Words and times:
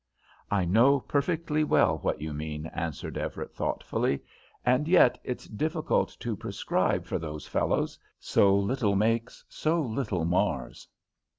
"I 0.49 0.65
know 0.65 0.99
perfectly 0.99 1.63
well 1.63 1.99
what 1.99 2.19
you 2.21 2.33
mean," 2.33 2.65
answered 2.73 3.19
Everett, 3.19 3.53
thoughtfully. 3.53 4.23
"And 4.65 4.87
yet 4.87 5.19
it's 5.23 5.45
difficult 5.45 6.17
to 6.21 6.35
prescribe 6.35 7.05
for 7.05 7.19
those 7.19 7.45
fellows; 7.45 7.99
so 8.19 8.57
little 8.57 8.95
makes, 8.95 9.45
so 9.47 9.79
little 9.79 10.25
mars." 10.25 10.87